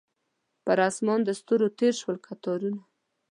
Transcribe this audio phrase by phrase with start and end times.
[0.65, 2.81] پر اسمان د ستورو تیر شول کتارونه